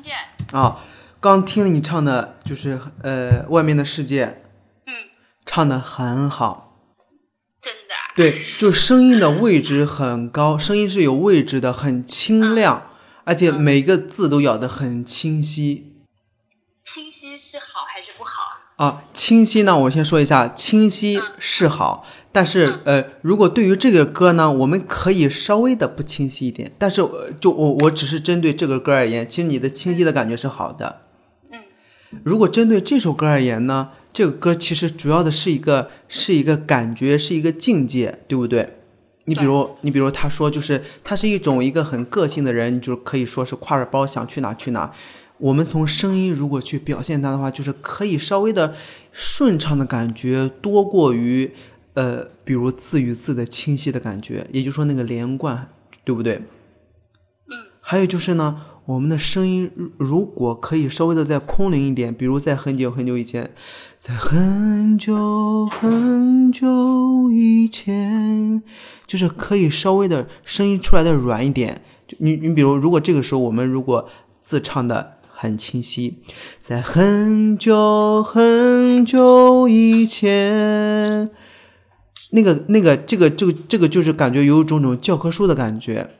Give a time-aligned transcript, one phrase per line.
[0.00, 0.16] 听见。
[0.58, 0.80] 啊，
[1.20, 4.42] 刚听了你唱的，就是呃，外面的世界，
[4.86, 4.94] 嗯，
[5.44, 6.78] 唱的很好。
[7.60, 7.94] 真的。
[8.16, 12.90] 对，就是声音的位置很高，声音是有位置的，很清亮，
[13.24, 16.02] 而且每个字都咬得很清晰。
[16.82, 18.42] 清晰是好还是不好
[18.76, 18.86] 啊？
[18.86, 31.00] 啊，清晰呢，我先说一下，清晰是好，但是呃，如果对于这个歌呢，我们可以稍微的不清晰一点，但是呃就我我只是针对这个歌而言，其实你的清晰的感觉是好的。
[31.52, 31.58] 嗯，
[32.22, 38.76] 如果针对这首歌而言呢，这个歌其实主要的是一个是一个感觉，是一个境界，对不对？
[39.24, 44.92] 你比如你比如他说就是他是一种一个很个性的人，就是可以说是挎着包想去哪去哪。
[45.38, 48.74] 我们从声音如果去表现它的话，就是可以稍微的
[49.10, 51.50] 顺畅的感觉多过于，
[52.00, 55.68] 呃，比如字与字的清晰的感觉，也就是说那个连贯，
[56.02, 56.36] 对不对？
[56.36, 57.52] 嗯。
[57.82, 63.50] 还有就是呢，我们的声音如如果可以稍微的再空灵一点，比如在很久很久以前，
[63.98, 68.62] 在很久很久以前，
[69.06, 71.82] 就是可以稍微的声音出来的软一点。
[72.08, 74.08] 就你你比如，如果这个时候我们如果
[74.40, 75.18] 字唱的。
[75.42, 76.18] 很清晰，
[76.60, 81.30] 在很久很久以前，
[82.30, 86.10] 那个那个这个这个这个就是感觉有一种种教科书的感觉。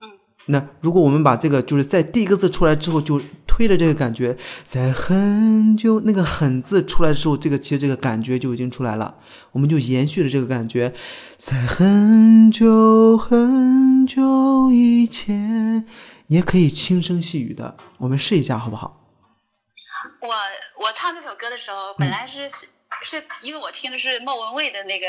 [0.00, 0.10] 嗯，
[0.46, 9.16] 那如果我们把这个就是在第一个字出来之后就推的这个感觉，在很久那个很字出来之后，这个其实这个感觉就已经出来了，
[9.52, 10.94] 我们就延续了这个感觉，
[11.36, 15.86] 在很久很久以前。
[16.28, 18.98] 你也可以轻声细语的，我们试一下好不好？
[20.22, 22.48] 我我唱这首歌的时候，本来是
[23.02, 25.06] 是是因为我听的是莫文蔚的那个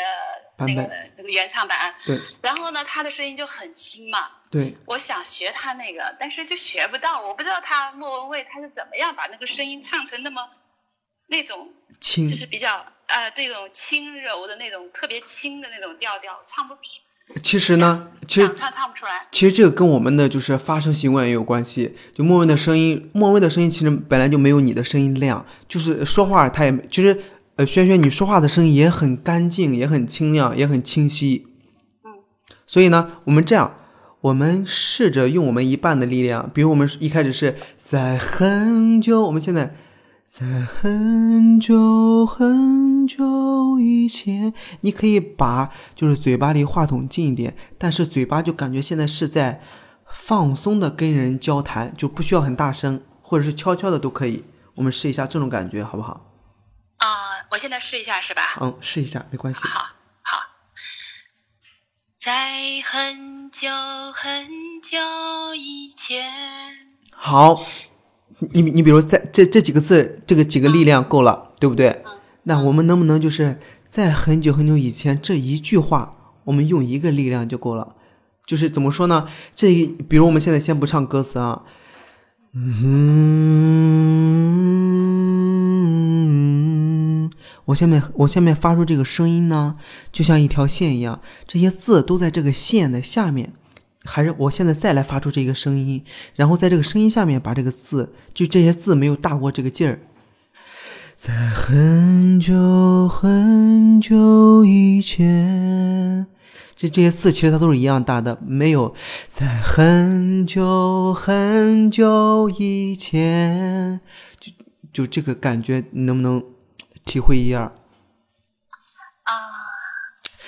[0.60, 2.18] 那个那个原唱版，对。
[2.42, 4.76] 然后呢，他的声音就很轻嘛，对。
[4.86, 10.50] 我想学他那个，但是就学不到，我不知道他莫文蔚他是怎么样把那个声音唱成那么
[11.28, 16.76] 那种轻，就是比较呃这种轻柔的那种特别轻的那种调调，唱不。
[17.42, 19.26] 其实呢，其实唱唱不出来。
[19.32, 21.96] 其实这个跟我们的就是发声习惯也有关系。
[22.14, 27.18] 就莫文的声音，莫文的声音其实本来就没有你的声音亮，就是说话他也其实
[27.56, 31.48] 呃，轩轩你说话的声音也很干净，也很清亮，也很清晰。
[32.04, 32.12] 嗯。
[32.66, 33.76] 所以呢，我们这样，
[34.22, 39.76] 我们试着用我们一半的力量，比如我们一开始是在很久，我们现在。
[40.24, 49.60] 在很久很久以前，你可以把就是嘴巴离话筒近一点，但是嘴巴就感觉现在是在
[50.10, 54.46] 放松的跟人交谈，就不需要很大声，或者是悄悄的都可以。
[54.76, 56.31] 我们试一下这种感觉，好不好？
[57.52, 58.42] 啊，我现在试一下是吧？
[58.62, 59.60] 嗯，试一下没关系。
[59.66, 60.40] 好，好。
[62.18, 63.68] 在很久
[64.14, 64.48] 很
[64.82, 66.32] 久以前。
[67.12, 67.62] 好。
[68.54, 72.04] 你你比如在这这几个字，这个几个力量够了，对不对？
[72.44, 76.12] 那我们能不能就是在很久很久以前这一句话，
[76.46, 77.96] 我们用一个力量就够了？
[78.48, 79.28] 就是怎么说呢？
[79.54, 79.68] 这
[80.10, 81.62] 比如我们现在先不唱歌词啊，
[82.54, 82.72] 嗯，
[87.66, 89.76] 我下面我下面发出这个声音呢，
[90.12, 93.54] 就像一条线一样，这些字都在这个线的下面。
[94.04, 96.04] 还是我现在再来发出这个声音，
[96.36, 100.00] 然后在这个声音下面把这个字，就这些字没有大过这个劲儿。
[101.16, 106.26] 在很久很久以前，
[106.76, 108.96] 这这些字其实它都是一样大的，没有
[109.28, 114.02] 在很久很久以前，
[114.40, 114.52] 就
[114.92, 116.44] 就这个感觉，能不能
[117.06, 117.64] 体会一二？
[117.64, 117.74] 啊，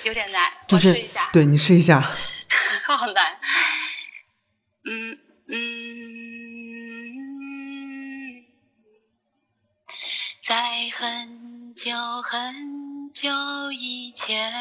[0.04, 2.00] 有点难，就是对你试一下。
[2.86, 3.38] 好难，
[4.84, 5.54] 嗯嗯，
[10.40, 10.54] 在
[10.92, 11.90] 很久
[12.22, 13.30] 很久
[13.72, 14.52] 以前。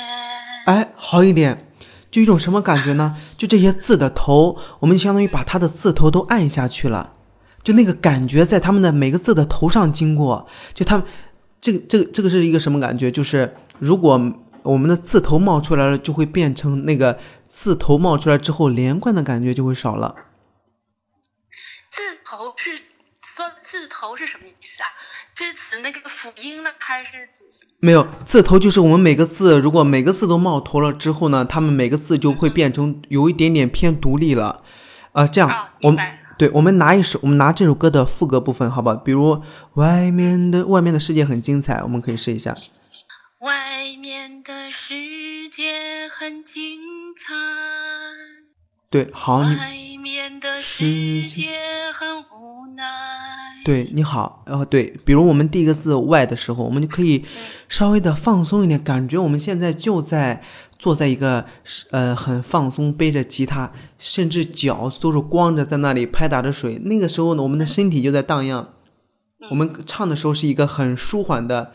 [0.65, 1.71] 哎，好一点，
[2.09, 3.17] 就一种什么感觉呢？
[3.37, 7.15] 就这些字的头，我们相当于把它的字头都按下去了，
[7.61, 11.05] 就那个感觉在他们的每个字的头上经过，就他们
[11.63, 13.09] 这个这个这个是一个什么感觉？
[13.09, 14.33] 就是如果。
[14.63, 17.19] 我们的字头冒出来了，就会变成那个
[17.49, 20.15] 字头冒出来之后，连贯的感觉就会少了。
[21.91, 22.79] 字头是
[23.21, 24.87] 说字头是什么意思啊？
[25.35, 27.65] 是指那个辅音呢，还是指？
[27.81, 34.63] 没有，字头就是我们每个字，如果每个字都冒头了之后呢，他们每个字就会变成有一点点偏独立了。
[35.11, 35.51] 啊，这样，
[35.81, 36.01] 我们
[36.37, 38.95] 对，我们拿一首，我们拿这首歌的副歌部分，好吧？
[38.95, 39.41] 比如
[39.75, 42.57] 外面的外面的世界很精彩，我们可以试一下。
[43.39, 46.79] 外面的世界很精
[47.15, 47.33] 彩。
[48.93, 49.47] 对，好，外
[50.03, 51.49] 面的世界
[51.95, 52.83] 很无奈。
[53.65, 57.25] 对，你好，呃，对，比如我们第一个字 Y 的时候，我们就可以
[57.67, 60.43] 稍微的放松一点，感觉我们现在就在
[60.77, 61.43] 坐在一个
[61.89, 66.77] 呃很放松，背着吉他，甚至脚都是光着在那里拍打着水。
[66.83, 68.75] 那个时候呢，我们的身体就在荡漾。
[69.49, 71.73] 我们唱的时候是一个很舒缓的。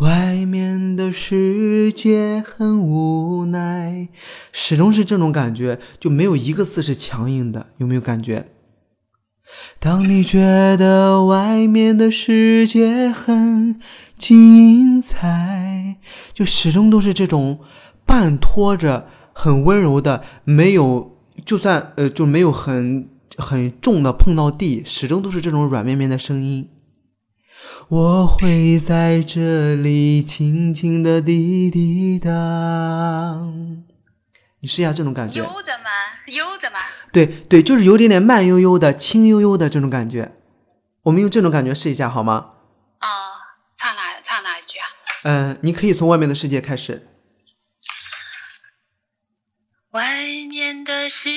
[0.00, 4.06] 外面的世界很无奈，
[4.52, 8.46] 始终是这种感觉，就没有一个字是强硬的，有没有感觉？
[9.80, 13.80] 当你觉得外面的世界很
[14.16, 15.96] 精彩，
[16.32, 17.58] 就始终都是这种
[18.06, 26.68] 半拖着、很温柔的，没有就算呃就没有很很重的碰到地，始终都是这种软绵绵的声音。
[27.88, 32.30] 我会在这里轻轻的滴滴答。
[34.60, 35.38] 你试一下这种感觉。
[35.38, 35.90] 悠着吗？
[36.26, 36.80] 悠着吗？
[37.12, 40.32] 对对，就是有点点慢悠悠的、轻悠悠的这种感觉。
[41.04, 42.50] 我们用这种感觉试一下好吗？
[42.98, 43.08] 啊，
[43.76, 44.84] 唱哪唱哪一句啊？
[45.22, 47.08] 嗯，你可以从外面的世界开始。
[49.92, 51.28] 外面的世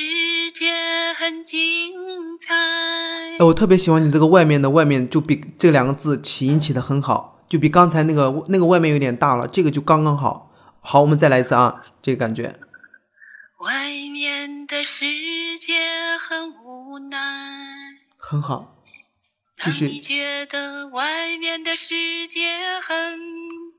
[0.54, 0.72] 界
[1.14, 1.94] 很精
[2.40, 2.56] 彩。
[3.38, 10.50] 哎，我特别喜欢你这个外面的外面，就比这两个字起音起的很好，就比刚才那个那个外面有点大了，这个就刚刚好。
[10.80, 12.56] 好，我们再来一次啊，这个感觉。
[13.60, 15.06] 外面的世
[15.60, 15.74] 界
[16.18, 17.18] 很无奈。
[18.18, 18.78] 很好，
[19.58, 19.86] 继续。
[19.86, 22.40] 你觉得外面的世界
[22.82, 23.20] 很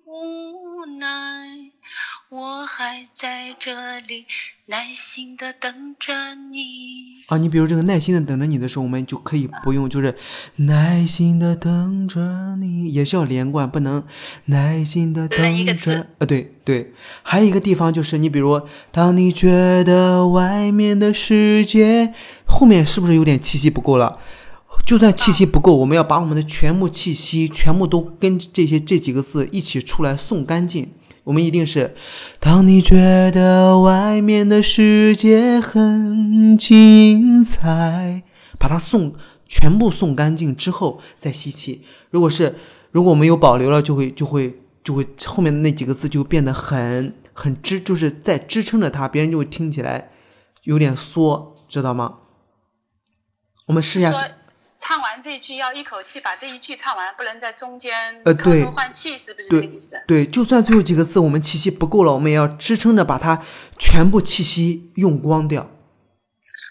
[0.05, 1.72] 无奈。
[2.33, 4.25] 我还在这里
[4.65, 7.37] 耐心的等着你啊！
[7.37, 10.17] 你比如这个耐心的等着你的时候，我们就可以不用，就是
[10.57, 14.03] 耐心的等着你，也是要连贯，不能
[14.47, 16.07] 耐心的等着。
[16.21, 22.15] 啊，对对，还有一个地方就是，你比如，当你觉得外面的世界
[22.47, 24.19] 后面是不是有点气息不够了？
[24.87, 30.93] 就算气息不够，我们要把我们的全部气息全部都跟这些这几个字一起出来送干净。
[31.25, 31.95] 我们一定是，
[32.41, 38.25] 当你觉得外面的世界很精彩，
[38.59, 39.13] 把它送
[39.47, 41.83] 全部送干净之后再吸气。
[42.11, 42.57] 如果是
[42.91, 50.11] 如果我们有保留了，就会就会就会后面的那几个字就变得很很支，就是在支撑着它，别人就会听起来
[50.65, 52.15] 有点缩，知道吗？
[53.67, 54.13] 我们试一下。
[54.85, 60.03] 唱完这句要一口气把这一句唱完，不能在中间呃对换气，是不是这个意思？
[60.09, 63.41] 对，就算最后几个字我们气息不够了，我们也要支撑着把它
[63.79, 65.71] 全部气息用光掉。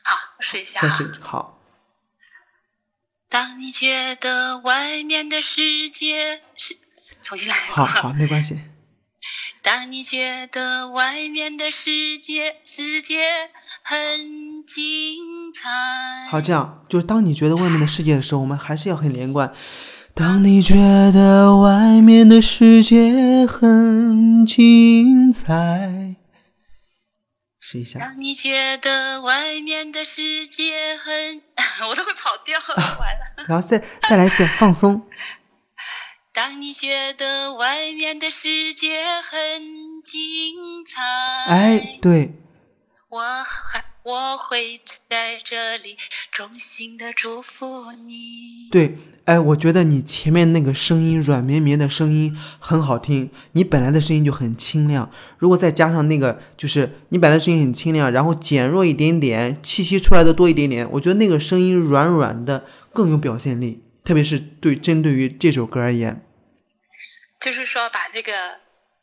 [0.04, 0.82] 好，试一下。
[0.82, 1.58] 再试好。
[3.30, 6.76] 当你觉得外面的世界是，
[7.22, 7.56] 重新来。
[7.56, 8.60] 好好，没关系。
[9.64, 13.50] 当你觉得外面的世界世界
[13.84, 15.31] 很精。
[16.30, 19.54] 好，这样就是当你觉得外面的世界的时候，我们还是要很连贯。
[20.14, 20.76] 当你觉
[21.12, 26.16] 得外面的世界很精彩，
[27.60, 28.00] 试一下。
[28.00, 31.42] 当你觉得外面的世界很，
[31.88, 33.46] 我都会跑调，完了。
[33.48, 35.08] 然后再再来一次，放松。
[36.34, 41.02] 当你觉得外面的世界很精彩，
[41.48, 42.38] 哎，对。
[43.10, 43.91] 我还。
[44.04, 45.96] 我会在这里
[46.32, 48.68] 衷心的祝福你。
[48.72, 66.26] 对，哎，我觉得你前面那个声音软绵绵的声音很好听，你本来的声音就很清亮，如果再加上那个，就是你本来声音很清亮，然后减弱一点点，气息出来的多一点点，我觉得那个声音软软的更有表现力，特别是对针对于这首歌而言，
[67.40, 68.32] 就是说把这个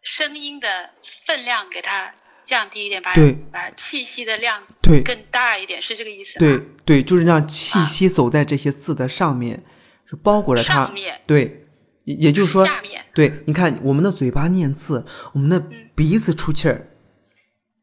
[0.03, 2.15] 声音的分量给它。
[2.49, 3.13] 降低一点，把
[3.53, 9.63] 把气息的量对更大一点，是这个意思对对，就是让气息走在这些字的上面，
[10.07, 10.87] 是包裹着它。
[10.87, 11.63] 上面对，
[12.05, 15.61] 也就是说，下面对，你看我们的嘴巴念字，我们的
[15.95, 16.89] 鼻子出气儿，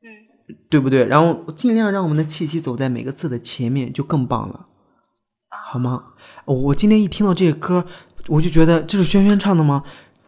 [0.01, 1.05] 嗯，对不对？
[1.05, 4.65] 然后尽量让我们的气息走在每个字的前面，就更棒了，
[5.49, 6.05] 好吗？
[6.45, 7.85] 我今天一听到这个歌，
[8.29, 9.83] 我就觉得这是轩轩唱的吗？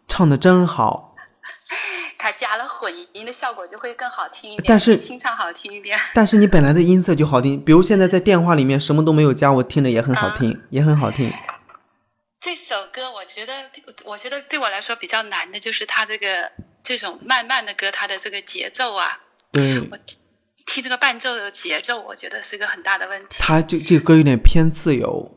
[0.08, 1.15] 唱的真好。
[2.17, 6.00] 他加了混音的效果就会更好听一点，但是清唱好听一点。
[6.13, 11.31] 但是你本来的音色就好听，比如现在在电话里面什么都没有加，我听着也很好听，也很好听。
[12.39, 13.53] 这首歌我觉得，
[14.05, 16.51] 我觉得对我来说比较难的就是它这个
[16.83, 19.19] 这种慢慢的歌，它的这个节奏啊。
[19.51, 19.79] 对。
[19.91, 19.97] 我
[20.65, 23.38] 听这个伴奏的节奏，我觉得是一个很大的问题。
[23.39, 25.33] 它就这个歌有点偏自由。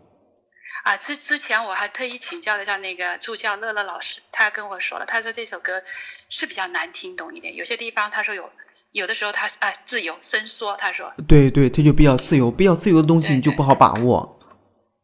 [0.85, 5.83] 啊，之之前我还特意请教了一下那个助教乐乐老师，他跟我说了，他说这首歌
[6.31, 8.49] 是比较难听懂一点，有些地方他说有，
[8.93, 11.13] 有的时候他哎自由伸缩，他说。
[11.29, 14.39] 对对，他就比较自由，比较自由的东西你就不好把握。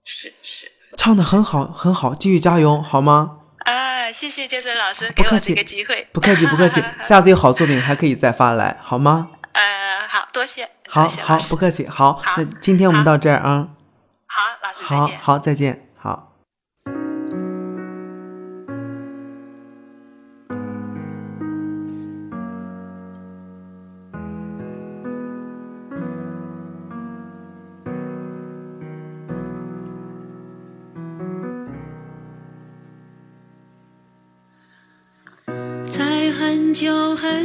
[0.05, 0.71] 是是。
[0.97, 3.39] 唱的很好，很好，继续加油，好吗？
[3.59, 6.81] 啊，谢谢杰森老师给我这个机会，不客气，不客气。
[7.03, 9.31] 下次有好作品还可以再发来，好吗？
[9.53, 13.69] 呃，好多谢，好好，不客气，好，那今天我们到这儿啊。
[14.27, 15.19] 好，老师再见。
[15.19, 15.91] 好，好，再见。
[15.97, 16.13] 很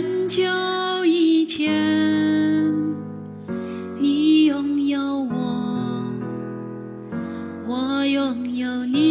[0.01, 0.41] 很久
[1.05, 1.71] 以前，
[3.99, 6.11] 你拥有我，
[7.67, 9.10] 我拥有你。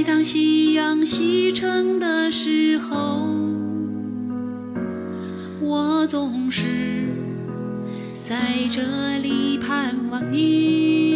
[0.00, 3.20] 每当夕阳西沉的时候，
[5.60, 7.06] 我总是
[8.22, 11.09] 在这里盼望你。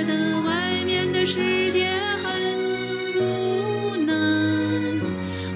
[0.00, 1.90] 觉得外面的世界
[2.22, 2.32] 很
[3.16, 4.14] 无奈，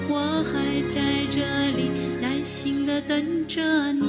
[0.07, 1.89] 我还在这里
[2.21, 4.04] 耐心的等着你。